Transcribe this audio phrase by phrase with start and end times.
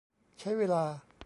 [0.39, 0.83] ใช้เวลา